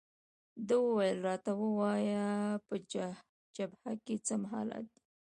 ده 0.67 0.75
وویل: 0.85 1.17
راته 1.27 1.51
ووایه، 1.61 2.25
په 2.67 2.75
جبهه 3.57 3.93
کې 4.05 4.15
څه 4.27 4.33
حالات 4.51 4.85
دي؟ 4.93 5.01